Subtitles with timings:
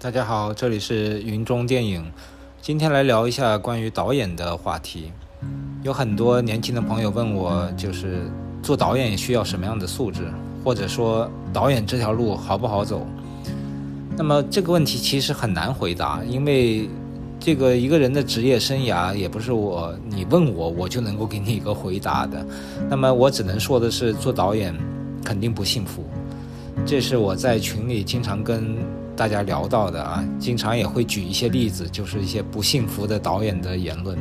[0.00, 2.04] 大家好，这里是云中电影。
[2.62, 5.10] 今天来聊一下关于导演的话题。
[5.82, 8.30] 有很多年轻的朋友问我，就是
[8.62, 10.32] 做导演需要什么样的素质，
[10.62, 13.04] 或者说导演这条路好不好走？
[14.16, 16.88] 那么这个问题其实很难回答，因为
[17.40, 22.46] 这个一个人的职业生涯也不是我你问我我就能够给你一个回答的。
[22.88, 24.72] 那么我只能说的是，做导演
[25.24, 26.04] 肯定不幸福。
[26.86, 28.76] 这是我在群里经常跟。
[29.18, 34.16] 大家聊到的啊，经常也会举一些例子，就是一些不幸福的导演的言论。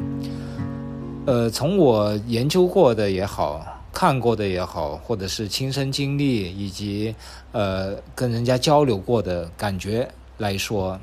[1.28, 7.14] 呃，从我研究过的也好，看过的也好，或者是亲身经历以及
[7.52, 11.00] 呃跟人家交流过的感觉来说，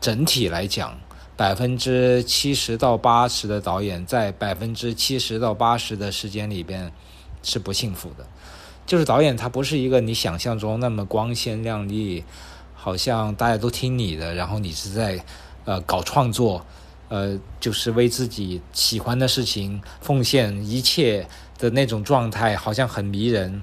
[0.00, 0.98] 整体来讲，
[1.36, 6.90] 百分之七十到八十的导演在百分之七十到八十的时间里边
[7.42, 8.24] 是不幸福的。
[8.86, 12.24] 就是导演他不是一个你想象中那么光鲜亮丽。
[12.84, 15.18] 好像大家都听你的，然后你是在，
[15.64, 16.66] 呃，搞创作，
[17.08, 23.62] 呃，就是为自己喜欢的事情奉献一切的那种状态，好像很迷人，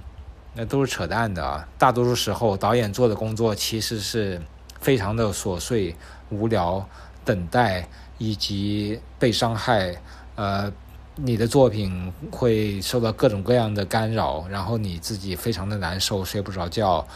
[0.56, 1.68] 那都是扯淡的啊！
[1.78, 4.42] 大多数时候，导演做的工作其实是
[4.80, 5.96] 非常的琐碎、
[6.32, 6.84] 无聊，
[7.24, 10.02] 等待以及被伤害，
[10.34, 10.74] 呃，
[11.14, 17.08] 你的作品会受到各种各样的干扰，然后你自己非常的难受，睡不着觉。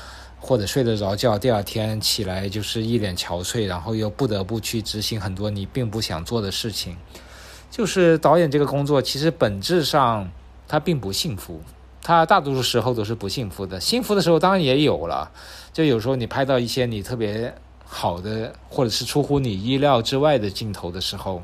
[0.48, 6.96] 或者睡得着觉，第二天起来就是一脸憔悴，然后又不得不去执行很多你并不想做的事情。
[7.72, 10.30] 就是导演这个工作，其实本质上
[10.68, 11.62] 他并不幸福，
[12.04, 13.82] 他大多数时候都是不幸福的。
[13.82, 15.32] 幸福的时候当然也有了，
[15.74, 17.52] 就有时候你拍到一些你特别
[17.84, 21.42] 好的，或者是出乎你意料之外的镜头的时候。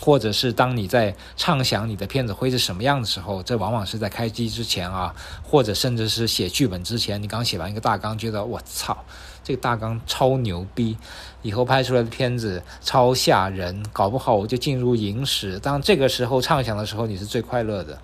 [0.00, 8.96] 或者是当你在畅想你的片子会是什么样的时候，这往往是在开机之前啊，或者甚至是写剧本之前，你刚写完一个大纲，觉得我操，
[9.42, 10.96] 这个大纲超牛逼，
[11.42, 15.58] 以后拍出来的片子超吓人，搞不好我就进入影史。
[15.58, 17.98] 当这个时候畅想的时候，你是最快乐的。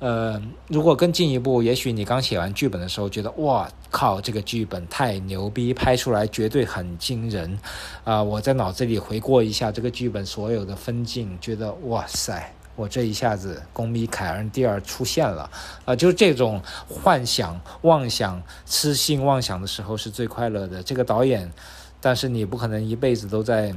[0.00, 7.58] 呃，如果更进一步，也许你刚写完剧本的时候，觉得哇靠，这个剧本太牛逼，拍出来绝对很惊人，
[8.04, 15.50] 啊，我在脑子里回过一下这个剧本所有的分镜，觉得哇塞，我这一下子公米凯恩第二出现了，
[15.84, 20.80] 啊，就是这种幻想、妄想、痴心妄想的时候是最快乐的。
[20.80, 21.52] 这个导演，
[22.00, 23.74] 但是你不可能一辈子都在。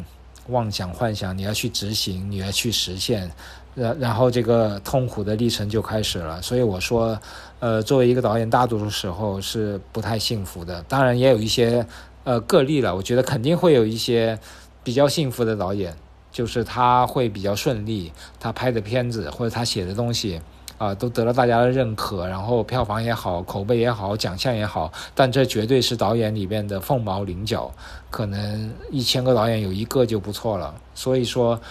[0.47, 3.31] 妄想幻想，你要去执行，你要去实现，
[3.75, 6.41] 然然后这个痛苦的历程就开始了。
[6.41, 7.19] 所以我说，
[7.59, 10.83] 呃，作为一个导演，大多数时候是不太幸福的。
[10.87, 11.85] 当然也有一些
[12.23, 14.37] 呃个例了，我觉得肯定会有一些
[14.83, 15.95] 比较幸福的导演，
[16.31, 20.41] 就是他会比较顺利，他拍的片子或者他写的东西。
[20.77, 27.71] 啊，都得了大家的认可，然后票房也好，口碑也好，奖项也好，但这绝对是导演里面的凤毛麟角，
[28.09, 30.73] 可能一千个导演有一个就不错了。
[30.95, 31.61] 所以说，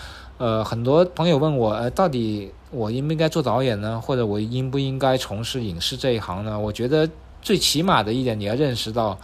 [0.41, 4.01] 呃，很多朋友问我，呃，到底我应不应该做导演呢？
[4.01, 6.59] 或者我应不应该从事影视这一行呢？
[6.59, 7.07] 我觉得
[7.43, 9.19] 最起码的一点，你要认识到，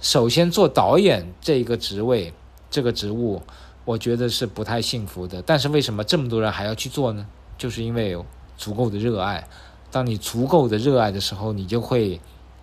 [0.00, 2.32] 首先做导演这一个职位，
[2.68, 3.40] 这个职务，
[3.84, 5.40] 我觉得是不太幸福的。
[5.40, 7.24] 但是为什么这么多人还要去做呢？
[7.56, 8.18] 就是因为。
[8.58, 9.46] 足够的热爱，
[9.90, 12.18] 当你足够的热爱的时候，你就会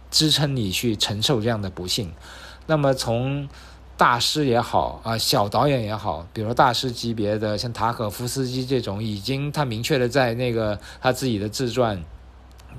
[0.09, 2.11] 支撑你去承受这样的不幸。
[2.65, 3.47] 那么从
[4.03, 12.03] 大师也好啊，小导演也好，比如说大师级别的，像塔可夫斯基这种，已经他明确的在那个他自己的自传。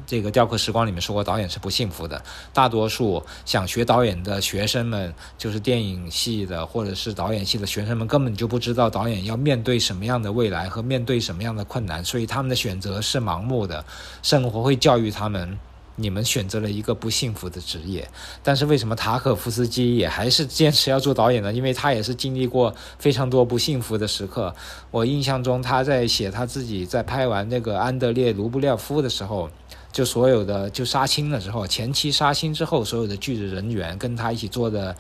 [0.07, 2.23] 这个《雕刻时光》里面说过，导演是不幸福的。
[2.53, 13.83] 大多数想学导演的学生们，就是电影系的或者是导演系的学生们，根本就不知道导演要面对什么样的未来和面对什么样的困难，所以他们的选择是盲目的。
[14.23, 15.59] 生活会教育他们，
[15.97, 18.09] 你们选择了一个不幸福的职业。
[18.43, 21.53] 但是为什么塔可夫斯基也还是坚持要做导演呢？
[21.53, 24.55] 因为他也是经历过非常多不幸福的时刻。
[24.91, 29.51] 我印象中，他在写他自己在拍完那个安德烈·卢布廖夫的时候。
[29.93, 34.93] 就所有的就杀青了之后，前期杀青之后，所有的剧组人员跟他一起坐的，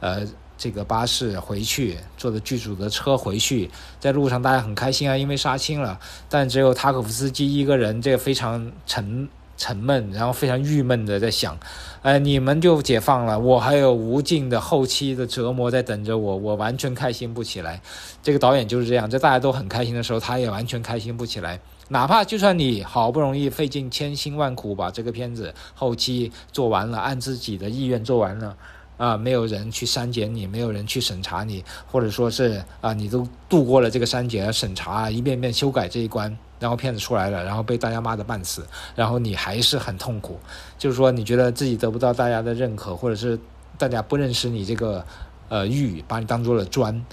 [0.00, 0.26] 呃，
[0.58, 3.70] 这个巴士回去，坐的剧组的车回去，
[4.00, 6.00] 在路上大家很开心啊，因为杀青了。
[6.28, 9.28] 但只有塔可夫斯基一个人，这个非常沉
[9.60, 11.54] 沉闷，然后非常郁闷的在想，
[12.00, 17.78] 哎，你们就解放了，我还有无尽的后期的折磨在等着我，我完全开心不起来。
[18.22, 21.60] 这个导演就是这样，在大家都很开心的时候，他也完全开心不起来。
[21.88, 28.56] 哪怕就算你好不容易费尽千辛万苦把这个片子后期做完了，按自己的意愿做完了，
[28.96, 38.64] 啊，没有人去删减你，没有人去审查你，或者说是啊，你都度过了这个删减、审查、一遍遍修改这一关，然后片子出来了，然后被大家骂得半死，
[38.94, 40.38] 然后你还是很痛苦，
[40.78, 43.36] 就是说你觉得自己得不到大家的认可，或者是
[43.76, 45.04] 大家不认识你这个。
[45.52, 47.04] 呃玉，把你当做了砖，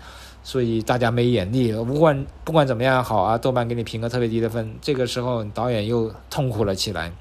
[0.43, 1.73] 所以大家没眼力。
[1.73, 7.11] 不管不管怎么样好啊，豆瓣给你评个特别低的分，这个时候导演又痛苦了起来。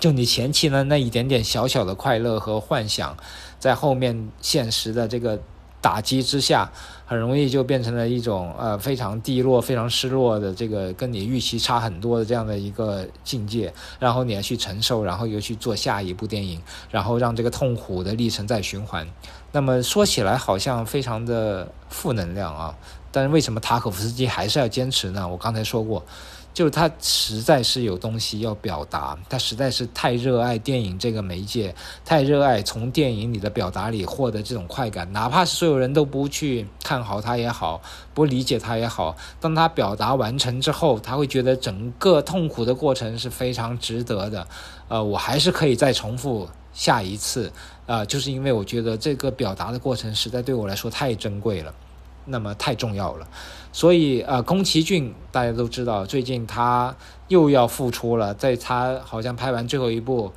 [0.00, 3.14] 就你前期的那一点点小小的快乐和幻想，
[3.58, 5.38] 在后面现实的这个
[5.80, 6.70] 打击之下，
[7.04, 19.06] 很容易就变成了一种呃非常低落、非常失落的这个跟你预期差很多的这样的一个境界，然后你要去承受，然后又去做下一部电影，然后让这个痛苦的历程再循环。
[19.52, 22.74] 那么说起来好像非常的负能量啊，
[23.12, 25.28] 但是为什么塔可夫斯基还是要坚持呢？
[25.28, 26.04] 我刚才说过。
[26.56, 37.82] 就是他实在是有东西要表达，他实在是太热爱电影这个媒介，太热爱从电影里的表达里获得这种快感，哪怕是所有人都不去看好他也好，
[38.14, 44.48] 不理解他也好，当他表达完成之后，他会觉得整个痛苦的过程是非常值得的。
[44.88, 47.52] 呃，我还是可以再重复下一次，
[47.84, 51.74] 呃，就是因为我觉得这个表达的过程实在对我来说太珍贵了。
[52.26, 53.26] 那么太重要了，
[53.72, 56.94] 所以呃，宫崎骏大家都知道，最近他
[57.28, 60.32] 又要复出了，在他好像拍完最后一部，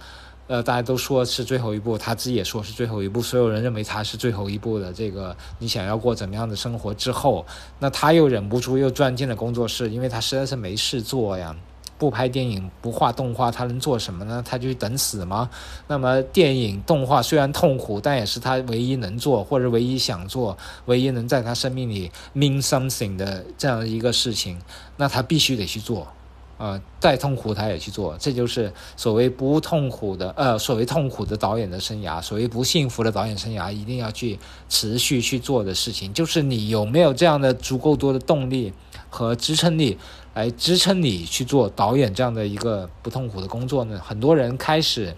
[0.47, 7.45] 呃，大家都说是最后一部，他自己也说是最后一部，所有人认为他是最后一部的这个你想要过怎么样的生活之后，
[7.79, 11.55] 那他又忍不住又钻进了工作室，因为他实在是没事做呀。
[11.99, 14.41] 不拍电影不画动画，他能做什么呢？
[14.43, 15.49] 他就等死吗？
[15.87, 24.57] 那么电影动画虽然痛苦，但也是他唯一能做或者唯一想做、唯一能在他生命里 mean something 的这样的一个事情。
[24.95, 26.07] 那他必须得去做，
[26.57, 28.15] 啊，再痛苦他也去做。
[28.17, 38.71] 这就是所谓不痛苦的，呃，所谓痛苦的导演的生涯，所谓不幸福的导演生涯，一定要去持续去做的事情，就是你有没有这样的足够多的动力
[39.09, 39.97] 和支撑力。
[40.39, 43.99] 来支撑你去做导演这样的一个不痛苦的工作呢？
[44.01, 45.13] 很多人开始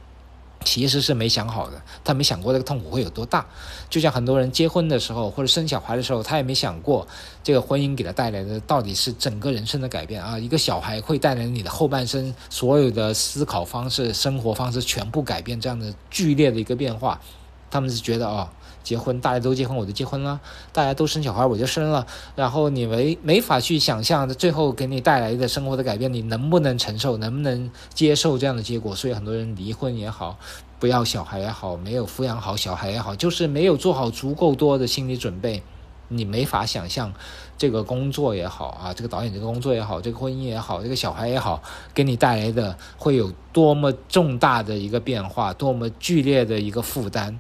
[0.66, 3.46] 其实是没想好的，他没想过这个痛苦会有多大。
[3.88, 7.08] 就像很多人结婚的时候或者生小孩的时候，他也没想过
[7.44, 10.40] 这个婚姻给他带来的到底是整个人生的改变啊！
[10.40, 17.22] 一个小孩会带来你的后半生所有的思考方式、生活方式全部改变，这样的剧烈的一个变化，
[17.70, 18.50] 他们是觉得哦。
[18.84, 20.40] 结婚，大家都结婚，我就结婚了；
[20.72, 22.06] 大家都生小孩，我就生了。
[22.36, 28.96] 然后你没没法去想象，最后给你带来的生活的改变，你能不能承受，能不能接受这样的结果？
[28.96, 30.38] 所以很多人离婚也好，
[30.80, 35.62] 不要小孩也好，没有抚养好小孩也好，就是没有做好足够多的心理准备，
[36.08, 37.14] 你没法想象
[37.58, 41.62] 这个工作也好啊，这个导演这个工作也好，这个婚姻也好，这个小孩也好，
[41.94, 47.40] 给你带来的会有多么重大的一个变化，多么剧烈的一个负担。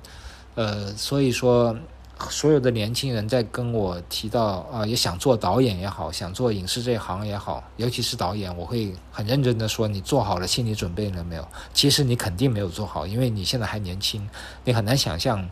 [0.56, 1.75] 呃，所以说，
[2.30, 11.48] 所有的年轻人在跟我提到啊，也想做导演也好，想做影视这一行也好，尤其是导演，我会很认真的说，你做好了心理准备了没有？
[11.74, 14.30] 其实你肯定没有做好，因为你现在还年轻，
[14.65, 15.50] 你很难想象，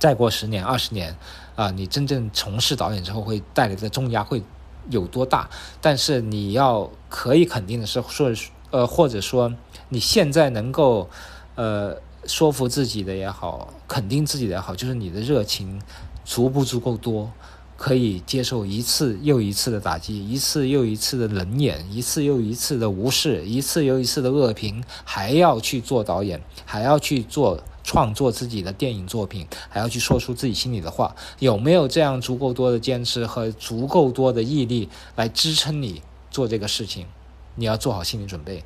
[0.00, 1.16] 再过十年、二十年，
[1.54, 4.42] 啊，你真正从事导演之后会带来的重压会
[4.90, 5.48] 有多大？
[5.80, 8.30] 但是你要可以肯定的是，说
[8.72, 9.54] 呃，或者说
[9.88, 11.08] 你现在能够，
[11.54, 11.96] 呃。
[12.28, 15.80] 说服自己的也好，肯定自己的也好，就是你的热情
[16.24, 17.32] 足不足够多，
[17.76, 37.06] 可以接受一次又一次的打击，一次又一次的冷眼，一次又一次的无视，一次又一次的恶评，还要去做导演，还要去做创作自己的电影作品，还要去说出自己心里的话，有没有这样足够多的坚持和足够多的毅力来支撑你做这个事情？
[37.54, 38.62] 你要做好心理准备，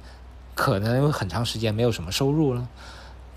[0.57, 2.69] 可能很长时间没有什么收入了。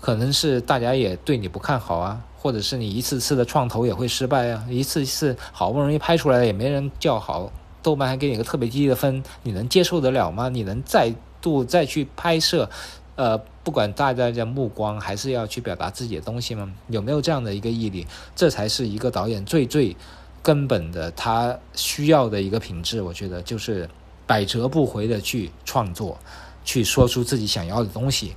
[0.00, 7.50] 可能是大家也对你不看好啊，或者是你一次次的创投也会失败啊，一次次好不容易拍出来也没人叫好，
[7.82, 10.48] 豆瓣还给你个特别低的分，你能接受得了吗？
[10.48, 12.68] 你能再度再去拍摄，
[13.16, 16.72] 呃，不管大家的目光，还是要去表达自己的东西吗？
[16.88, 18.06] 有没有这样的一个毅力？
[18.34, 19.96] 这才是一个导演最最
[20.42, 23.88] 根本的他需要的一个品质，我觉得就是
[24.26, 26.18] 百折不回的去创作，
[26.64, 28.34] 去说出自己想要的东西。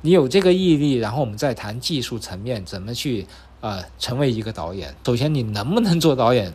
[0.00, 3.26] 你有这个毅力，然后我们再谈技术层面怎么去
[3.60, 4.94] 呃成为一个导演。
[5.04, 6.52] 首先你能不能做导演，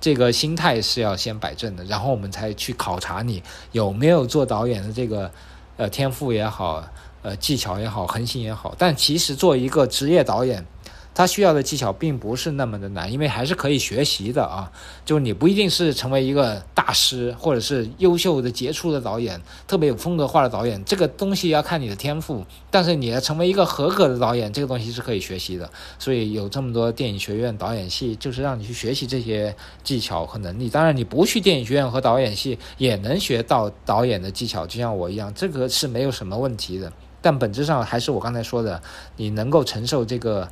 [0.00, 5.30] 这个心态是要先摆正的，然后我们才去考察你有没有做导演的这个
[5.76, 6.84] 呃天赋也好，
[7.22, 8.74] 呃技巧也好，恒心也好。
[8.76, 10.66] 但其实做一个职业导演。
[11.14, 14.72] 他需要的技巧并不是那么的难，因为还是可以学习的啊。
[15.04, 22.44] 就你不一定是成为一个大师，或者是优秀的杰出的导演，特别有风格化的导演，这个东西要看你的天赋。
[22.72, 25.70] 但是你要成为一个合格的导演，这个东西是可以学习的。
[25.96, 30.68] 所以有这么多电影学院、导演系，就是让你去学习这些技巧和能力。
[30.68, 36.92] 当然，你不去电影学院和导演系，也能学到导演的技巧，就像我一样，这个是没有什么问题的。
[37.20, 38.82] 但本质上还是我刚才说的，
[39.16, 40.48] 你能够承受这个。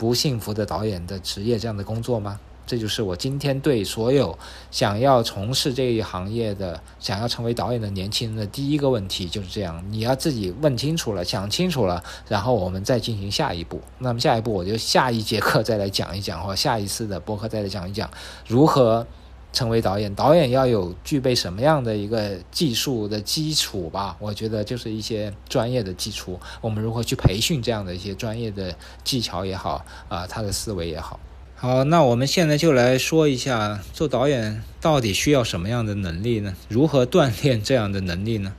[0.00, 2.40] 不幸福的导演的职业这样的工作吗？
[2.70, 4.38] 这就是我今天对所有
[4.70, 13.80] 想要从事这一行业的、想要成为导演的年轻人的第一个问题就是这样：你要自己问清楚了、想清楚了，然后我们再进行下一步。
[13.98, 18.08] 那么下一步我就下一节课再来讲一讲，或下一次的播客再来讲一讲
[18.46, 19.04] 如何
[19.52, 20.14] 成为导演。
[20.14, 24.16] 导演要有具备什么样的一个技术的基础吧？
[24.20, 26.38] 我觉得就是一些专业的基础。
[26.60, 28.72] 我们如何去培训这样的一些专业的
[29.02, 31.18] 技巧也好啊，他的思维也好。
[31.62, 36.54] 好，那我们现在就来说一下，做导演到底需要什么样的能力呢？
[36.70, 38.54] 如何锻炼这样的能力呢？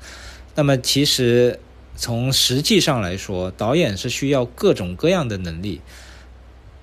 [0.53, 1.59] 那么，其实
[1.95, 5.81] 从实际上来说，导演是需要各种各样的能力。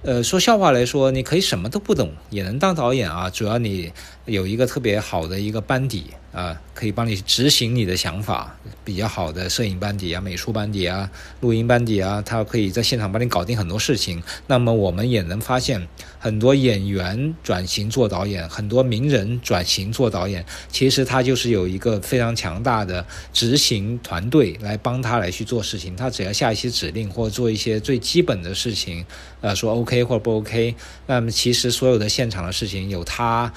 [0.02, 3.92] 呃，说笑话来说，你可以什么都不懂也能当导演啊，主要你
[4.28, 6.06] 有一个特别好的一个班底。
[6.30, 8.54] 啊，可以帮你执行你的想法，
[8.84, 14.22] 比较好的摄影班底啊、美术班底啊、录音班底啊，他可以在现场帮你搞定很多事情。
[14.46, 15.88] 那么我们也能发现，
[16.20, 25.96] 很多演员转型做导演，很多名人转型做导演，其实他就是有一个非常强大的执行团队来帮他来去做事情。
[25.96, 29.04] 他只要下一些指令或者做一些最基本的事情，
[29.40, 33.52] 呃，说 OK 或者不 OK，那么其实所有的现场的事情有他。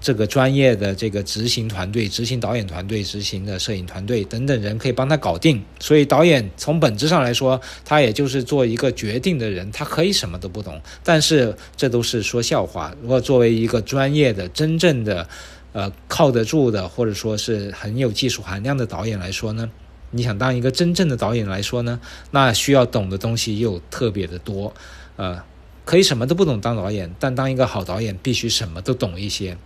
[0.00, 5.62] 这个专业的这个执行团队、执行导演团队、执行的摄影团队等等人可以帮他搞定。
[5.80, 10.80] 所以导演从本质上来说，他也就是做一个决定的人，他可以什么都不懂。
[11.02, 12.94] 但是这都是说笑话。
[13.02, 15.28] 如果作为一个专业的、真正的、
[15.72, 19.68] 呃靠得住的，或者说是很有技术含量的导演来说呢，
[20.12, 22.00] 你想当一个真正的导演来说呢，
[22.30, 24.72] 那需要懂的东西又特别的多。
[25.16, 25.42] 呃，
[25.84, 29.58] 可以什么都不懂当导演，但当一个好导演必须什么都懂一些。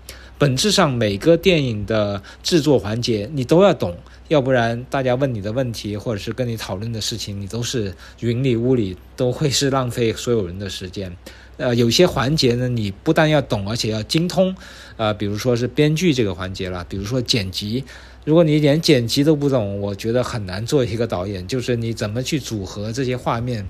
[0.42, 3.96] 本质上，每个电影的制作环节你都要懂，
[4.26, 11.16] 要不然大家问你的问题或者是跟你讨论的事情，你都是云里雾里，都会是浪费所有人的时间。
[11.58, 14.52] 呃，有些环节呢，你不但要懂，而且要精通。
[14.96, 17.84] 呃，比如说是编剧这个环节了，比如说剪辑，
[18.24, 21.46] 如果你连剪辑都不懂，我觉得很难做一个导演。
[21.46, 23.64] 就是你怎么去组合这些画面，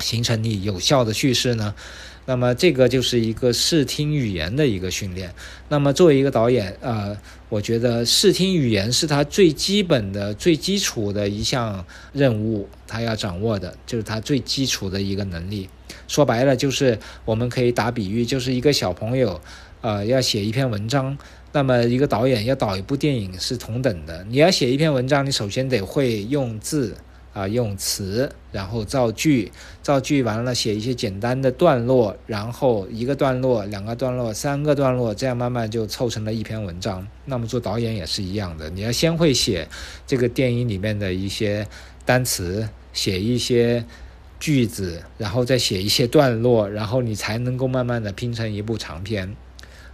[0.00, 1.72] 形成你有效的叙事呢？
[2.28, 5.34] 那么这个就是一个视听语言的一个训练。
[5.70, 7.16] 那么作为一个导演，呃，
[7.48, 11.82] 我觉得视听语言是他最基本的、最基础的一项
[12.12, 15.70] 任务，他要掌握的就是他最基础的一个能力。
[16.06, 19.40] 说白了，就是我们可以打比喻，就是一个小朋友，
[19.80, 21.16] 呃，要写一篇文章，
[21.52, 24.22] 那么一个导演要导一部电影是同等的。
[24.28, 26.94] 你要写一篇文章，你首先得会用字。
[27.38, 37.06] 啊，用词，然后造句，造句完了写一些简单的段落，然后一个段落、两个段落、三个段落，这样慢慢就凑成了一篇文章。
[37.26, 39.68] 那么做导演也是一样的，你要先会写
[40.04, 41.64] 这个电影里面的一些
[42.04, 43.84] 单词，写一些
[44.40, 49.36] 句子，然后再写一些段落，然后你才能够慢慢的拼成一部长片。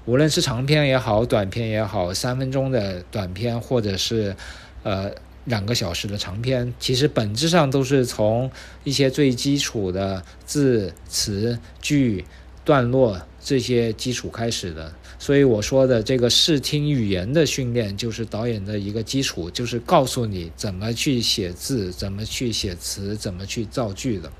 [0.06, 4.34] 无论是长片也好，短片也好，三分钟的短片，或者是
[4.82, 5.12] 呃。
[5.44, 8.50] 两个小时的长篇，其实本质上都是从
[8.82, 12.24] 一些最基础的字词句
[12.64, 14.92] 段落这些基础开始的。
[15.18, 24.30] 所以我说的这个视听语言的训练，就是导演的一个基础，就是告诉你怎么去写字，怎么去写词，怎么去造句的。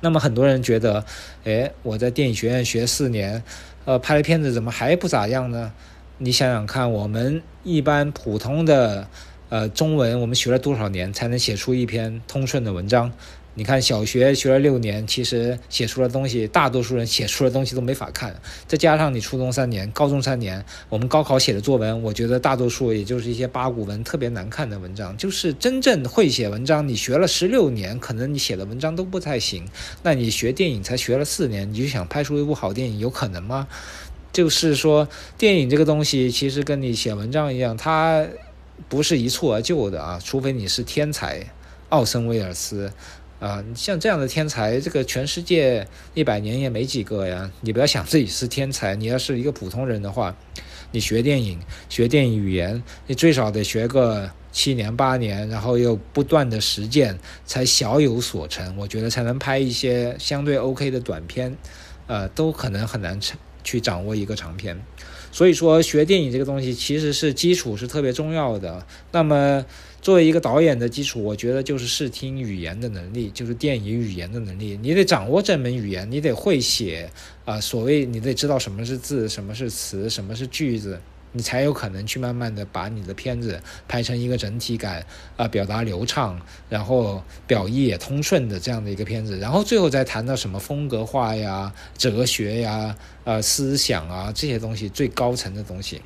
[0.00, 1.04] 那么很多人觉得，
[1.44, 3.42] 哎，我在电影学院学四年，
[3.86, 5.72] 呃，拍的片子怎么还不咋样呢？
[6.18, 9.08] 你想想看，我们一般普通的。
[9.54, 13.12] 呃，中文我们学了多少年才能写出一篇通顺的文章？
[13.54, 18.34] 你看，小学学了六年，其实写出的东西，大多数人写出的东西都没法看。
[18.66, 25.16] 再加上你初中三年、高中三年，我们高考写的作文，我觉得大多数也就是一些八股文，特别难看的文章。
[25.16, 29.64] 就是真正会写文章，你学了十六年，可能你写的文章都不太行。
[30.02, 33.68] 那你学电影才学了四年，你就想拍出一部好电影，有可能吗？
[34.32, 35.08] 就是说，
[35.38, 38.26] 电影这个东西，其实跟你写文章一样，它。
[38.88, 41.52] 不是一蹴而就的啊，除非你是天才，
[41.88, 42.92] 奥森威尔斯，
[43.40, 47.50] 啊，像这样的天才，这个全世界一百年也没几个呀。
[47.60, 50.36] 你不要想自己是天才，你要是一个普通人的话，
[50.90, 58.76] 你学电影、学电影语言，你最少得学个七年八年，然后又不断的实践，才小有所成。
[58.76, 61.56] 我觉得才能拍一些相对 OK 的短片，
[62.06, 64.80] 呃，都可能很难成去掌握一个长片。
[65.34, 68.86] 所以说，学电影这个东西其实是基础是特别重要的。
[69.10, 69.66] 那么，
[70.00, 74.78] 作为一个导演的基础，我觉得就是视听语言的能力，就是电影语言的能力。
[74.80, 77.10] 你得掌握这门语言，你得会写
[77.44, 77.60] 啊。
[77.60, 81.00] 所谓你得知道什么是字，什么是词，什么是句子，
[81.36, 85.04] 你才有可能去慢慢的把你的片子拍成一个整体感
[85.36, 96.00] 啊，表达流畅，然后表意也通顺的这样的一个片子，然后最后再谈到什么风格化呀、哲学呀、呃思想啊这些东西最高层的东西。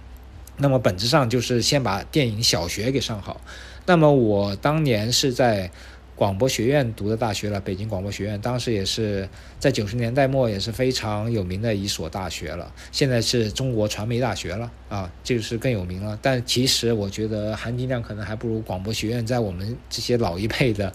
[0.56, 3.40] 那么本质上就是先把电影小学给上好。
[3.87, 5.70] 那么我当年是在。
[6.18, 9.28] 广播学院读的大学了，北京广播学院，当时也是
[9.60, 12.75] 在九十年代末也是非常有名的一所大学了。
[12.90, 16.18] 现在是中国传媒大学了啊，就是更有名了。
[16.20, 20.92] 但其实我觉得含金量可能还不如广播学院在我们这些老一辈的，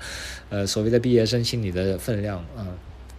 [0.49, 2.67] 呃，所谓的毕业生心里的分量啊。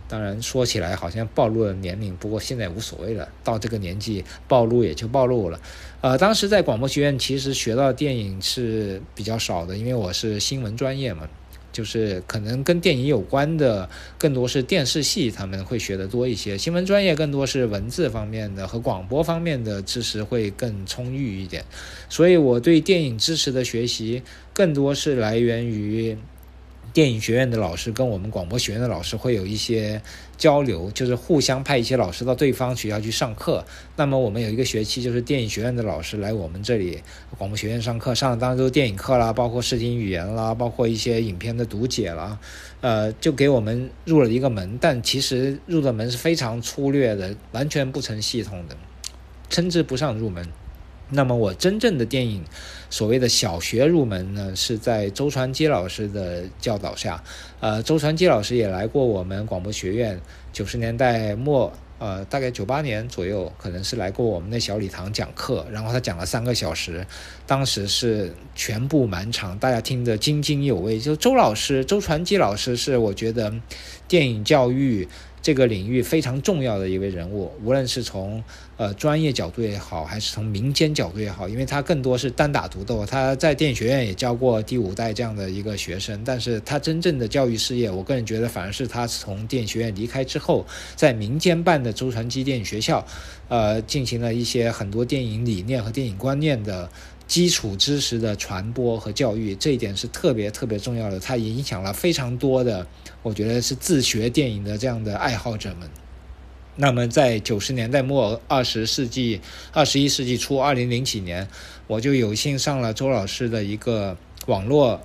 [0.06, 5.58] 当然说起来好像暴露了年龄，不过现在无所谓了，到这个年纪暴露也就暴露了。
[6.02, 11.26] 呃，当时在广播学院其实学到电影是比较少的，因为我是新闻专业嘛。
[11.75, 16.57] 就是可能跟电影有关的，更多是电视系，他们会学的多一些。
[16.57, 21.64] 新闻专业更多是文字方面的和广播方面的知识会更充裕一点。
[22.09, 26.16] 所以我对电影知识的学习，更多是来源于。
[26.94, 30.00] 电影学院的老师跟我们广播学院的老师会有一些
[30.38, 33.64] 交流，就是互相派一些老师到对方学校去上课。
[33.96, 37.02] 那么我们有一个学期，就是电影学院的老师来我们这里
[37.36, 42.38] 广播学院上课，上的当然都是电影课啦，包括视听语言啦，包括一些影片的读解啦，
[42.80, 44.78] 呃，就给我们入了一个门。
[44.80, 48.76] 但其实入的门是非常粗略的，完全不成系统的，
[49.50, 50.46] 称之不上入门。
[51.14, 52.44] 那么我真正的电影，
[52.90, 57.23] 所谓的小学入门呢，是在周传基老师的教导下。
[57.61, 60.21] 呃，周传基老师也来过我们广播学院，
[60.52, 65.64] 九十年代末，呃，大概九八年左右，可能是来过我们的小礼堂讲课。
[65.71, 67.06] 然后他讲了三个小时，
[67.47, 70.99] 当时是全部满场，大家听得津津有味。
[70.99, 73.54] 就周老师，周传基老师是我觉得
[74.09, 75.09] 电影教育。
[75.44, 78.42] 这个领域非常重要的一位人物，无论是从
[78.76, 83.04] 呃专业角度也好，还是从民间角度也好，因为他更多是单打独斗。
[83.07, 90.66] 他在电影学院也教过第五代这样的一个学生，但是他真正的教育事业，我个人觉得反而是他从电影学院离开之后，
[90.97, 93.06] 在民间办的周传基电影学校，
[93.49, 96.91] 呃，进行了一些很多电影理念和电影观念的。
[97.26, 101.19] 基础知识的传播和教育，这一点是特别特别重要的。
[101.19, 102.87] 它影响了非常多的，
[103.23, 105.89] 我觉得是自学电影的这样的爱好者们。
[106.76, 109.41] 那么，在九十年代末、二十世纪、
[109.73, 111.49] 二十一世纪初、二零零几年，
[111.87, 115.00] 我就有幸上了周老师的一个网络，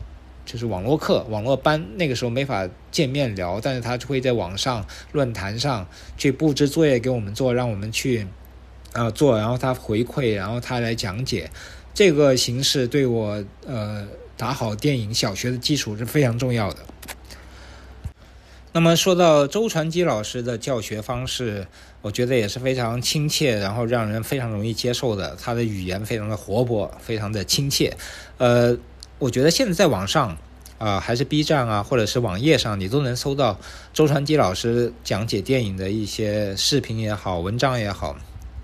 [0.46, 1.86] 就是网络课、网络班。
[1.96, 8.26] 那个时候没法见面聊，但是他会在网上论坛上去布置作业给我们做，让我们去
[8.94, 11.52] 啊做，然后他回馈，然后他来讲解。
[11.94, 16.80] 这个形式对我呃打好电影小学的基础是非常重要的。
[18.72, 21.66] 那么说到周传基老师的教学方式，
[22.04, 25.36] 我觉得也是非常亲切，然后让人非常容易接受的。
[25.42, 27.98] 他的语言非常的活泼，非常的亲切。
[28.38, 28.78] 呃，
[29.18, 30.38] 我觉得现在在网上
[30.78, 33.60] 啊，还是 B 站啊，或者是网页上，你都能搜到
[33.92, 38.16] 周传基老师讲解电影的一些视频也好，文章也好。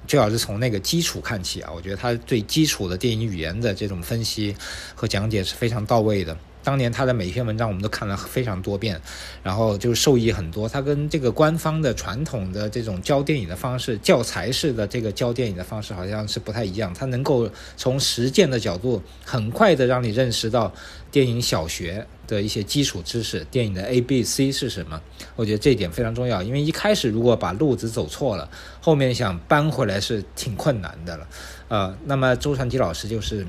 [0.08, 4.56] 最好是从那个基础看起啊，我觉得他对基础的电影语言的这种分析
[4.94, 6.38] 和讲解是非常到位的。
[6.66, 9.00] 当年他的每一篇文章我们都看了非常多遍，
[9.44, 10.68] 然后就受益很多。
[10.68, 16.92] 他跟这个官方的传统的这种教电影的方式、教材式的这个教电影的方式好像是不太一样。
[16.92, 17.48] 他能够
[17.78, 20.74] 从实践的角度，很快的让你认识到
[21.12, 25.00] 电影小学的一些基础知识，电影的 A、B、C 是什么。
[25.36, 28.50] 我觉得这一点非常重要，因为一开始如果把路子走错了，
[28.82, 31.28] 后面想搬回来是挺困难的了。
[31.68, 33.46] 呃，那么周传基老师就是。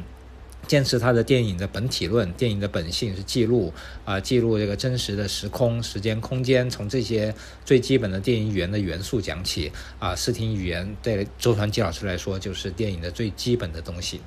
[0.66, 3.72] 坚持他的电影的本体论，电影的本性是记录
[4.05, 14.20] 啊，记录这个真实的时空、时间、空间，从这些最基本的电影语言的元素讲起啊，视听语言对周传基老师来说就是电影的最基本的东西。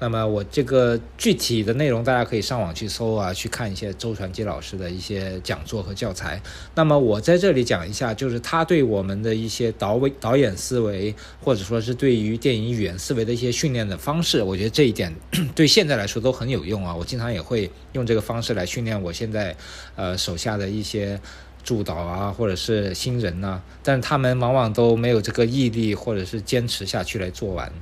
[0.00, 6.40] 那么我这个具体的内容，大家可以上网去搜啊，去看一些周传基老师的一些讲座和教材。
[6.76, 15.12] 那么我在这里讲一下，就是他对我们的一些导导导演思维，或者说是对于电影语言思维的一些训练的方式，我觉得这一点
[15.56, 16.94] 对现在来说都很有用啊。
[16.94, 19.56] 我经常也会用这个方式来训练我现在
[19.96, 21.20] 呃手下的一些
[21.64, 27.72] 助导啊，或者是新人呐，但他们往往都没有这个毅力，或者是坚持下去来做完。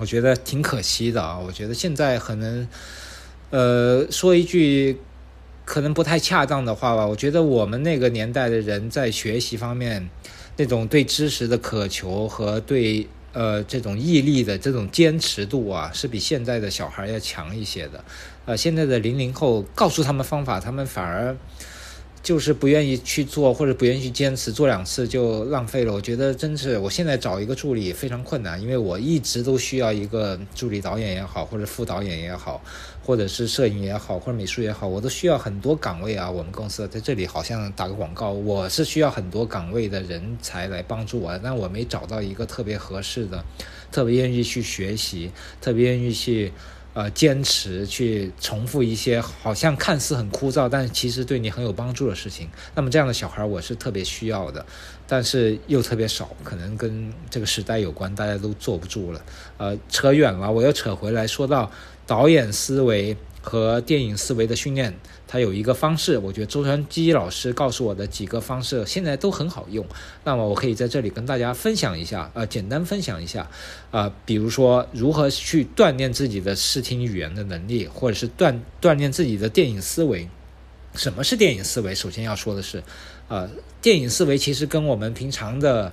[0.00, 1.38] 我觉得挺可惜的啊！
[1.38, 2.66] 我觉得现在可能，
[3.50, 4.98] 呃，说一句
[5.66, 7.06] 可能不太恰当的话吧。
[7.06, 10.08] 我觉得我们那个年代的人在学习方面，
[10.56, 18.02] 那种对知识的渴求和对呃这种毅力的这种坚持度啊，是比现在的小孩要强一些的。
[18.46, 21.36] 呃，现在的零零后告诉他们方法，他们反而
[22.22, 25.92] 就是不愿意去做，或者不愿意去坚持，做两次就浪费了。
[25.92, 32.62] 我觉得真是，我现在找一个助理非常困难，因为我一直都需要一个助理导演也好，或者副导演也好，
[33.02, 36.30] 或者是摄影也好，或者美术也好，我都需要很多岗位啊。
[36.30, 43.42] 我们公司在这里好像打个广告，我是需要很多岗位的人才来帮助我，但我没找到一个特别合适的，
[43.90, 46.52] 特别愿意去学习，特别愿意去。
[46.92, 52.48] 呃，坚持去重复一些好像看似很枯燥，但其实对你很有帮助的事情。
[52.74, 54.66] 那么这样的小孩，我是特别需要的，
[55.06, 59.22] 但是又特别少，可能跟这个时代有关，大家都坐不住了。
[59.56, 61.70] 呃，扯远了，我又扯回来，说到
[62.06, 63.16] 导演思维。
[63.42, 64.94] 和电影思维的训练，
[65.26, 69.84] 它有一个方式，我觉得周传基老师告诉我的几个方式，现在都很好用。
[70.24, 73.50] 那么我可以在这里跟大家分享一下，呃，简单分享一下，
[73.90, 80.28] 呃，比如说如何去锻炼自己的视听语言的能力，或者是锻锻炼自己的电影思维。
[80.94, 81.94] 什么是电影思维？
[81.94, 82.82] 首先要说的是，
[83.28, 83.48] 呃，
[83.80, 85.92] 电影思维其实跟我们平常的。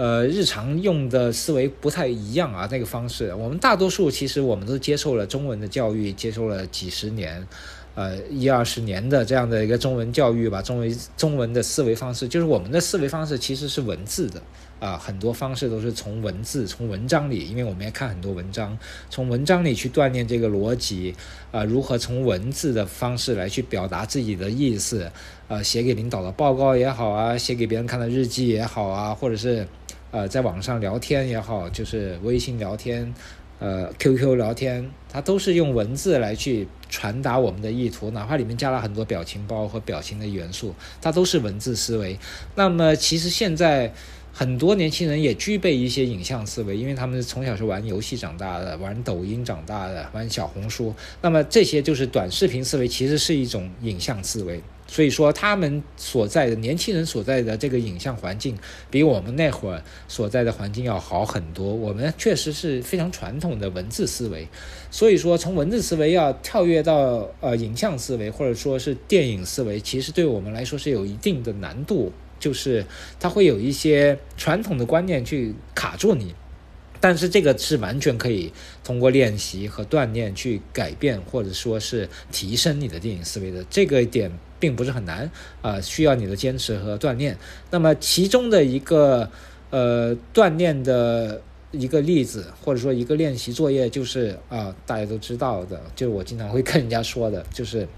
[0.00, 7.46] 呃，日常用的思维不太一样啊，那个方式，我们大多数其实我们都接受了中文的教育，接受了几十年，
[7.94, 14.40] 呃，一二十年的这样的一个中文教育吧，中文中文的思维方式，就是我们的思维方式其实是文字的
[14.78, 18.78] 啊，很多方式都是从文字、从文章里，因为我们要看很多文章，
[19.10, 21.14] 从文章里去锻炼这个逻辑
[21.52, 25.12] 啊，如何从文字的方式来去表达自己的意思，
[25.48, 29.68] 呃，写给领导的报告也好啊，写给别人看的日记也好啊，或者是。
[30.10, 33.14] 呃，在网上聊天也好，就是微信聊天，
[33.60, 42.18] 呃，QQ 聊天，它都是用文字来去传达我们的意图，哪怕里面加了很多表情包和表情的元素，它都是文字思维。
[42.56, 43.92] 那么，其实现在
[44.32, 50.92] 很多年轻人也具备一些影像思维，因为他们从小是玩游戏长大的，玩抖音长大的，玩小红书，
[51.22, 54.60] 那么这些就是短视频思维，其实是一种影像思维。
[54.92, 58.58] 所以说，他们所在的年轻人所在的这个影像环境，
[58.90, 61.72] 比我们那会儿所在的环境要好很多。
[61.72, 64.48] 我们确实是非常传统的文字思维，
[64.90, 72.84] 所以说从文字思维要跳跃到呃影像思维，或者说是电影思维，其实对我们来说是有一定的难度，就是
[73.20, 76.34] 它会有一些传统的观念去卡住你。
[77.02, 78.52] 但是这个是完全可以
[78.84, 83.64] 通过练习和锻炼去改变，或者说是提升你的电影思维的。
[83.70, 85.28] 这个点并不是很难
[85.62, 87.36] 啊，需要你的坚持和锻炼。
[87.70, 89.28] 那么其中的一个
[89.70, 91.42] 呃锻炼的
[91.72, 97.88] 一个例子，或者说一个练习作业，就是啊大家都知道的，就是我经常会跟人家说的，就是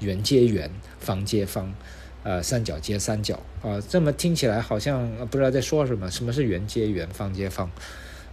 [0.00, 1.72] 圆接圆，方接方，
[2.24, 3.80] 呃三角接三角啊。
[3.88, 6.10] 这么听起来好像不知道在说什么。
[6.10, 7.70] 什么是圆接圆，方接方？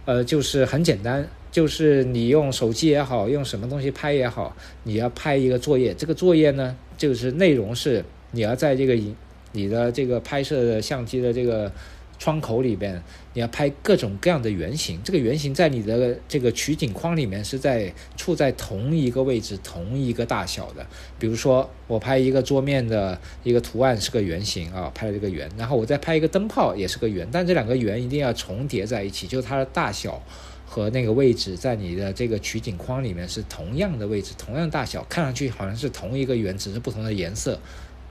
[0.04, 9.16] 呃，就是很简单，就是你用手机也好，用什么东西拍也好，你要拍一个作业，这个作业呢，就是内容是你要在这个影
[9.52, 11.72] 你的这个拍摄的相机的这个。
[12.20, 13.00] 窗口里边，
[13.32, 15.00] 你要拍各种各样的圆形。
[15.04, 20.84] 这个圆形在你的这个取景框里面是在处在同一个位置、同一个大小的。
[21.16, 25.48] 比如说，我拍一个桌面的一个图案是个圆形啊，拍了这个圆。
[25.56, 30.20] 然后我再拍一个灯泡也是个圆，但这两个圆一定要重叠在一起，就是它的大小
[30.68, 37.58] 和那个位置在你的这个取景框里面是同样的位置、同样大小，看上去好像是同一个圆，只是不同的颜色。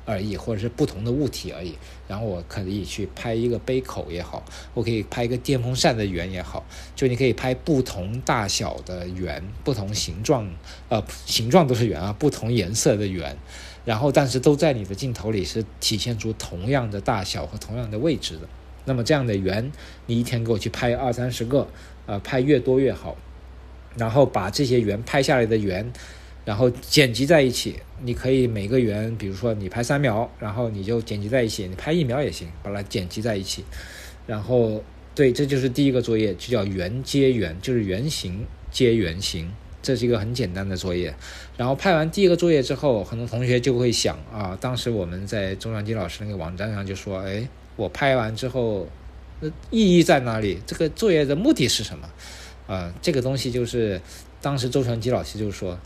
[0.10, 1.78] 而已，或者是不同的物体而已。
[2.08, 4.42] 然后我可以去拍一个杯口也好，
[4.74, 6.66] 我可以拍一个电风扇的圆也好，
[6.96, 10.50] 就你可以拍不同大小的圆，不同形状，
[10.88, 13.36] 呃，形状都是圆啊，不同颜色的圆。
[13.84, 18.48] 然后，但是都在你的镜头里是体现出同样的大小和同样的位置的。
[18.88, 19.72] 那么这样的圆，
[20.08, 21.68] 你一天给我去拍二三十个，
[22.08, 23.16] 呃，拍越多越好。
[23.96, 25.94] 然后把这些圆拍下来的圆。
[26.46, 33.66] 然后剪辑在一起，你可以每个圆，比如说你拍三秒，然后你就剪辑在一起，你拍一秒也行，把它剪辑在一起。
[34.26, 34.82] 然后，
[35.14, 41.14] 对，这就是第一个作业，就叫圆接圆，就是圆形接圆形，这是一个很简单的作业。
[41.58, 47.46] 然后拍完第一个作业之后，很多同学就会想啊，当时我们在钟传基老师那个网站上就说，哎，
[47.78, 48.86] 我拍完之后，
[49.40, 50.60] 那意义在哪里？
[50.68, 52.10] 这个作业的目的是什么？
[52.68, 54.02] 啊，这个东西就是
[54.42, 55.80] 当时周传基老师就说。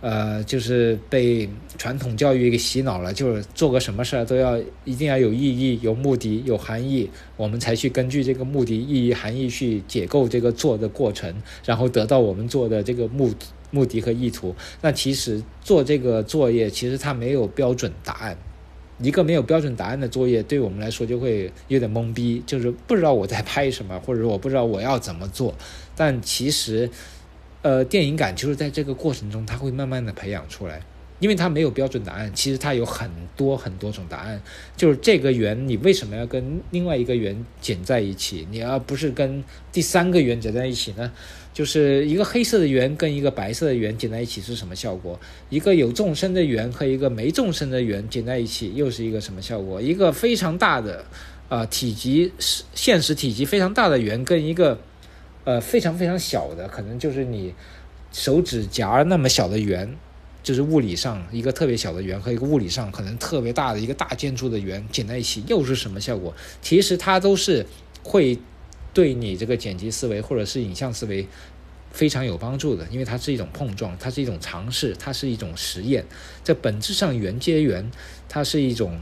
[0.00, 13.32] 呃，就是被传统教育给洗脑了，就是做个什么事儿都要一定要有意义、有目的、有含义，我们才去根据这个目的、意义、含义去解构这个做的过程，然后得到我们做的这个目
[13.70, 14.54] 目的和意图。
[14.82, 18.36] 那其实做这个作业，其实它没有标准答案。
[19.00, 25.54] 一个没有标准答案的作业，对我们来说就会有点懵逼，就是不知道我在拍什么，或者我不知道我要怎么做。
[25.96, 26.90] 但其实。
[27.62, 30.82] 呃，电影感就是在这个过程中，它会慢慢的培养出来。
[31.24, 34.38] 因为它没有标准答案，其实它有很多很多种答案。
[34.76, 38.46] 就是这个圆，你为什么要跟另外一个圆剪在一起？
[38.50, 41.10] 你而不是跟第三个圆剪在一起呢？
[41.54, 45.18] 就是一个黑色的圆跟一个白色的圆剪在一起是什么效果？
[45.48, 49.80] 一个有纵深的圆和一个没纵深的圆剪在一起又是一个什么效果？
[49.80, 51.06] 一个非常大的，
[51.48, 54.78] 呃，体积是现实体积非常大的圆跟一个，
[55.44, 57.54] 呃，非常非常小的，可能就是你
[58.12, 59.96] 手指甲那么小的圆，
[60.44, 66.32] 就是物理上一个特别小的圆和一个物理上可能特别大的一个大建筑的圆剪在一起又是什么效果？
[66.62, 67.66] 其实它都是
[68.04, 68.38] 会。
[68.92, 71.26] 对你这个剪辑思维或者是影像思维
[71.90, 76.04] 非常有帮助的，因为它是一种碰撞，它是一种尝试，它是一种实验。
[76.44, 77.90] 在本质上，圆接圆，
[78.28, 79.00] 它是一种。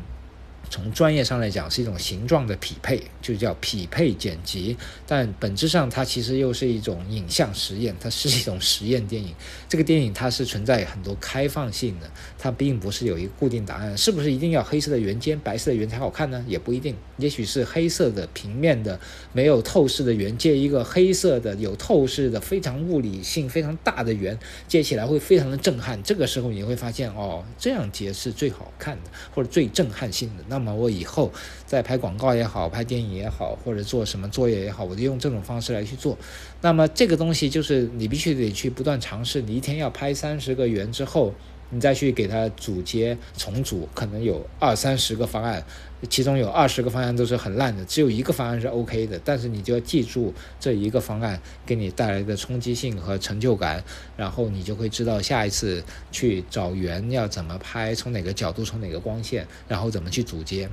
[0.73, 4.75] 从专业上来讲，是一种形状的匹配，就叫匹配剪辑。
[5.07, 9.35] 但本质上，它其实又是一种影像实验，它是一种实验电影。
[9.69, 13.99] 这个电影它是存在很多开放性的，它并不是有一个固定答案。
[13.99, 16.43] 是不是一定要黑色的圆尖、白色的圆才好看呢？
[16.49, 16.97] 也不一定。
[17.19, 18.99] 也许是黑色的平面的
[19.35, 26.03] 没有透视的圆接一个黑色的有透视的非常物理性非常大的圆，接起来会非常的震撼。
[26.03, 30.45] 这个时候你会发现，哦，这样接是最好看的，或者最震撼性的。
[30.49, 31.29] 那那么我以后
[31.67, 36.17] 在拍广告也好，拍电影也好，或者做什么作业也好，我就用这种方式来去做。
[36.61, 39.43] 那么这个东西就是你必须得去不断尝试。
[39.43, 41.35] 你一天要拍三十个圆之后，
[41.71, 45.65] 你再去给它组接重组，可能有二三十个方案，
[46.09, 49.21] 其中有二十个方案都是很烂的，只有一个方案是 OK 的。
[49.25, 53.83] 但是你就要记住这一个方案给你带来的冲击性和成就感，
[54.17, 60.69] 然后你就会知道下一次去找圆要怎么拍，从哪个角度，从哪个光线，然后怎么去组接。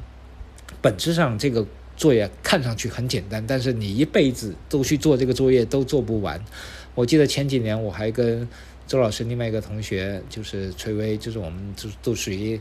[0.81, 1.65] 本质上这个
[1.95, 6.43] 作业看上去很简单，但是你一辈子都去做这个作业都做不完。
[6.95, 8.47] 我记得前几年我还跟
[8.87, 12.59] 周老师另外一个同学，就是崔薇，就是我们都都属于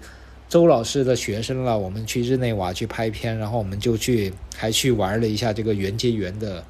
[0.49, 1.79] 周老师的学生了。
[1.79, 6.65] 我们去日内瓦去拍片，然后我们就去还去玩了一下这个圆接圆的。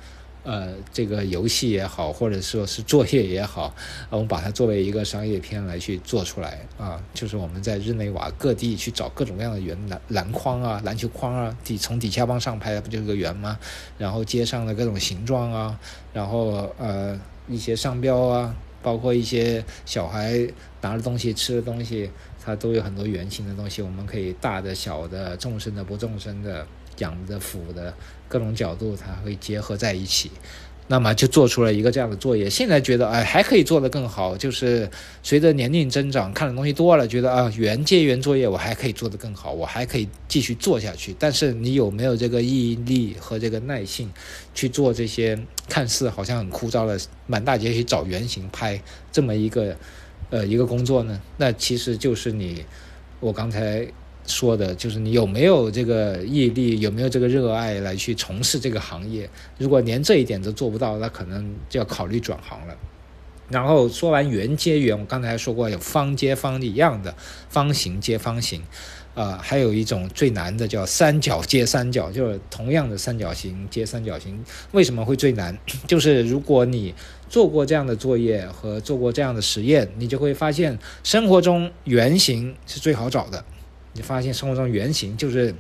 [0.45, 3.75] 呃，这个游戏也好，或者说是作业也好，
[4.09, 13.59] 我们把它作为一个商业片来去做出来啊， 就是我们在日内瓦各地去找各种各样的圆篮篮筐啊、篮球框啊，底从底下往上拍，不就是个圆吗？
[13.99, 15.79] 然后街上的各种形状啊，
[16.15, 20.49] 然后呃一些商标啊，包括一些小孩
[20.81, 22.11] 拿的东西、吃的东西，
[22.49, 26.67] 它都有很多圆形的东西，我们可以大的、小的、纵深的、不纵深的。
[26.99, 27.95] 仰的、俯的
[28.29, 30.33] 各种角度，它会结合在一起，
[30.89, 32.51] 那么就做出了一个这样的作业。
[32.51, 34.37] 现在觉得，哎，还可以做得更好。
[34.37, 34.91] 就是
[35.23, 41.15] 随着年龄增长，看的东西多了，觉得啊，原接原作业我还可以做得更好，我还可以继续做下去。
[41.21, 44.11] 但是你有没有这个毅力和这个耐性
[44.53, 48.83] 去做这些看似好像很枯燥的满大街去找原型拍
[49.13, 49.77] 这么一个
[50.31, 51.21] 呃一个工作呢？
[51.37, 52.65] 那其实就是你
[53.21, 53.87] 我刚才。
[54.31, 59.27] 说的就是你有没有这个毅力，有没有这个热爱来去从事这个行业？
[59.57, 62.77] 如果连这一点都做不到，那可能就要考虑转行了。
[63.49, 67.15] 然后说完圆接圆，我刚才说过有方接方一样的，
[67.49, 68.61] 方形接方形，
[69.15, 74.45] 呃，还有一种最难的叫三角接三角，就是同样的三角形接三角形。
[74.73, 75.59] 为什么会最难？
[75.89, 76.95] 就是如果你
[77.29, 83.45] 做过这样的作业和做过这样的实验，你就会发现生活中圆形是最好找的。
[83.93, 85.55] 你发现生活中圆形就是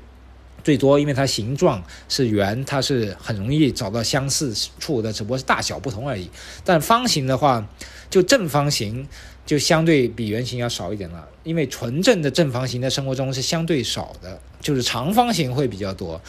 [0.62, 6.30] 最多，因为它形状是圆，它是很容易找到相似处的，只不过是大小不同而已。
[6.64, 7.68] 但方形的话，
[8.08, 9.06] 就正方形
[9.44, 16.20] 就相对比圆形要少一点了，因为纯正的正方形在生活中是相对少的，就是长方形会比较多，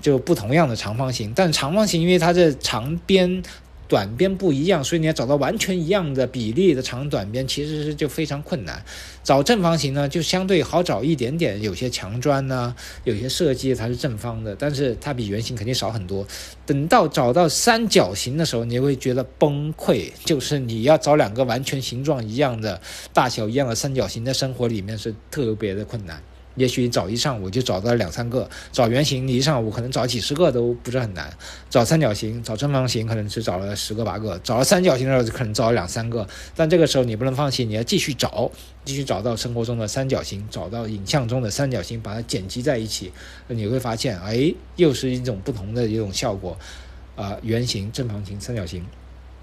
[0.00, 1.32] 就不同样的长方形。
[1.34, 3.42] 但长方形因为它的长边。
[3.88, 8.84] 短边不一样，所以你要找到完全一样的比例的长短边，其实是就非常困难。
[9.24, 11.60] 找正方形呢，就相对好找一点点。
[11.62, 12.74] 有些墙砖呢，
[13.04, 16.26] 有些设计它是正方的，但是它比圆形肯定少很多。
[16.66, 22.80] 等到找到三角形的时候，你会觉得崩溃，就是你要找两个完全形状一样的、
[23.14, 26.22] 大小一样的三角形，在生活里面是特别的困难。
[26.58, 31.32] 也许找一上午就找到两三个，找圆形你一上午可能找几十个都不是很难，
[31.70, 36.26] 找三角形、找正方形可能只找了十个八个，找了三角形的时候可能找了两三个。
[36.54, 38.50] 但这个时候你不能放弃，你要继续找，
[38.84, 43.12] 继续找到生活中的三角形，找到影像中的三角形，把它剪辑在一起，
[43.46, 46.56] 你会发现，哎，又是一种不同的一种效果。
[47.14, 48.80] 啊，圆形、正方形、三角形。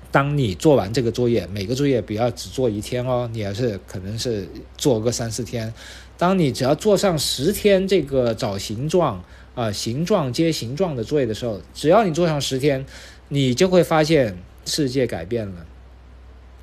[0.10, 4.48] 当你做完这个作业，每个作业不要只做一天哦，你还是可能是
[4.78, 5.74] 做个三四天。
[6.18, 9.24] 当你只要做上十天这个找形状
[9.54, 12.86] 啊，形状接形状的作业的时候，只要你做上十天，
[13.30, 15.66] 你就会发现世界改变了。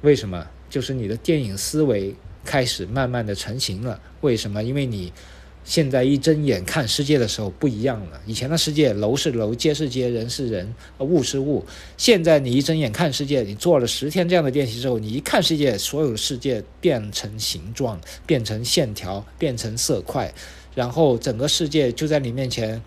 [0.01, 0.47] 为什么？
[0.71, 4.01] 就是你的电影思维开始慢慢的成型了。
[4.23, 4.63] 为什么？
[4.63, 5.13] 因为你
[5.65, 8.21] 现在一睁眼看世界的时候不一样了。
[8.27, 11.65] 以前的世界，楼是楼，街是街，人是人，物是物。
[11.97, 20.33] 现在你一睁眼看世界，你做了十天这样的练习之后，你一看世界，所有的世界变成形状，变成线条，变成色块，
[20.75, 22.83] 然后整个世界就在你面前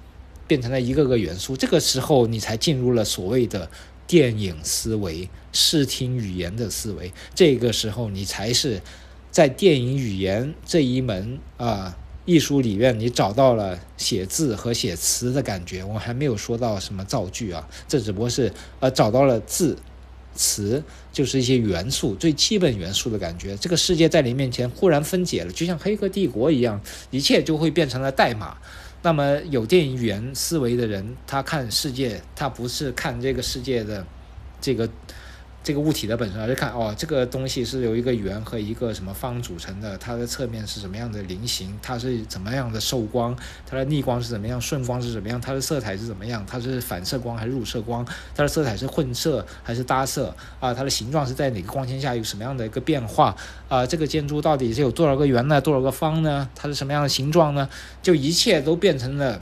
[0.47, 1.55] 变成了一个个元素。
[1.57, 3.69] 这个时候，你才进入了所谓的。
[4.07, 8.79] 电影思维、视听语言的思维，这个时候你才是
[9.31, 15.83] 在电影语言这一门啊艺术里面，你找到了写字和写词的感觉。
[15.83, 19.77] 我还没有说到什么造句啊，这只不过是呃找到了字、
[20.33, 20.83] 词，
[21.13, 23.55] 就是一些元素最基本元素的感觉。
[23.57, 28.57] 这个世界在你面前忽然分解了，就像《黑客帝国》一样，一切就会变成了代码。
[29.03, 34.05] 那么有电影语言思维的人，他看世界，他不是看这个世界的
[34.59, 34.89] 这个。
[35.65, 53.35] 这个物体的本身，而是看哦，这个东西是由一个圆和一个什么方组成的，它的侧面是什么样的菱形，它是怎么样的受光，它的逆光是怎么样，顺光是怎么样，它的色彩是怎么样，它是反射光还是入射光，它的色彩是混色还是搭色啊，它的形状是在哪个光线下有什么样的一个变化
[53.67, 56.47] 啊，这个建筑到底是有多少个圆呢，多少个方呢？
[56.53, 57.67] 它是什么样的形状呢？
[58.03, 59.41] 就一切都变成了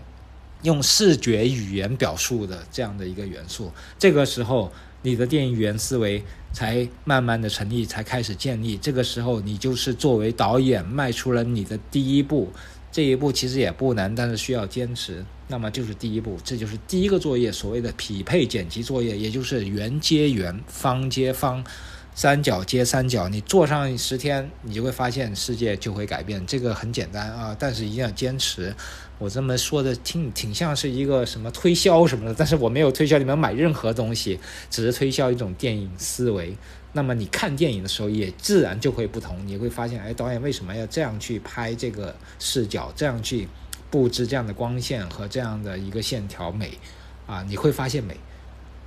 [0.62, 4.72] 用视觉语言表述的这样的一个元素，这个时候。
[5.04, 8.76] 你的电影语言思维才慢慢的成立，才开始建立。
[8.78, 12.52] 这个时候，你就是作为导演迈出了你的第一步。
[12.92, 15.26] 这一步其实也不难，但是需要坚持。
[15.48, 21.64] 那么就是第一步，这就是第一个作业，所谓的匹配剪辑作业，也就是圆接圆，方接方。
[22.16, 26.46] 三角接三角，你做上十天，你就会发现世界就会改变。
[26.46, 28.74] 这个很简单啊，但是一定要坚持。
[29.18, 36.56] 我这么说的挺挺像是一个什么推销什么的，但是我没有推销你们买任何东西，只是推销一种电影思维。
[36.92, 43.48] 那么你看电影的时候也自然就会不同，你会发现，哎，导演为什么要这样去拍这个视角，这样去
[43.90, 46.78] 布置这样的光线和这样的一个线条美
[47.26, 47.44] 啊？
[47.50, 48.16] 你会发现美，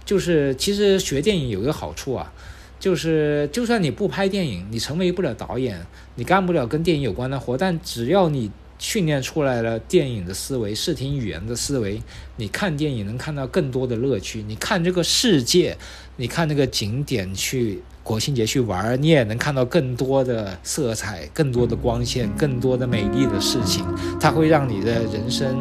[0.05, 2.33] 就是其实学电影有一个好处啊。
[2.79, 5.85] 就是，就算你不拍电影，你成为不了导演，
[6.15, 12.03] 你干不了跟电影有关的活，但只要你训练出来了电影的思维、视听语言的思维，
[12.37, 14.45] 你看电影能看到更多的乐趣。
[14.47, 15.77] 你看这个世界，
[16.17, 23.83] 你看那个景点去国庆节去玩，你也能看到更多的色彩、更多的光线、更多的美丽的事情。
[24.21, 25.57] 它会让你的人生，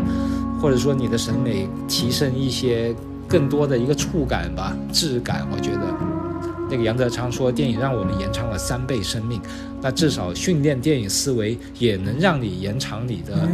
[0.62, 2.94] 或者说你的审美提升一些
[3.26, 5.48] 更多的一个触感吧、质感。
[5.50, 6.25] 我觉得。
[6.70, 9.42] 那个杨德昌说，电影让我们延长了三倍生命，
[9.82, 13.48] 那至少训练电影思维也能让你延长你的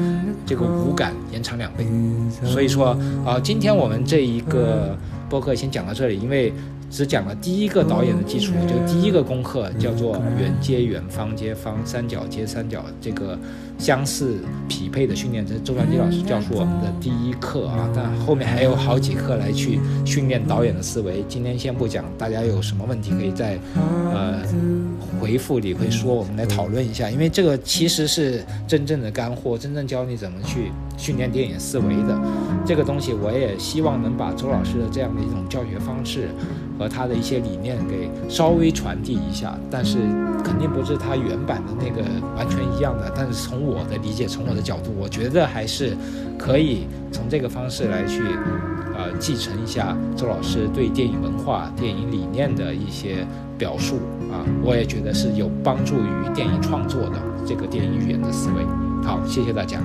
[0.45, 1.85] 这个五感，延长两倍。
[2.45, 4.97] 所以说啊，今天我们这一个
[5.29, 6.53] 播客先讲到这里，因为。
[6.91, 13.39] 只讲了第一个导演的基础，就第一个功课叫做圆接圆，方接方，三角接三角，这个
[13.79, 17.89] 相似匹配的训练，这是周传基老师教出我们的第一课啊。
[17.95, 23.57] 但后面还有好几课来去训练导演的思维，今天先不讲，大家有什么问题可以在
[24.13, 24.41] 呃
[25.17, 27.09] 回复里会说，我们来讨论一下。
[27.09, 32.19] 因为这个其实是真正的干货，真正教你怎么去训练电影思维的
[32.65, 36.27] 这个东西，我也希望能把周老师的这样的一种教学方式。
[36.81, 39.99] 和他的一些理念给稍微传递一下，但是
[40.43, 42.01] 肯定不是他原版的那个
[42.35, 43.11] 完全一样的。
[43.15, 45.95] 但是从我的理解，从我的角度，我觉得还是
[46.39, 48.23] 可以从这个方式来去，
[48.97, 53.27] 呃，继承一下周老师对电影文化、电影理念的一些
[53.59, 53.97] 表述
[54.31, 54.41] 啊。
[54.63, 58.65] 我也觉得是有帮助于电影创作的这个电影语言的思维。
[59.03, 59.79] 好，谢谢大家。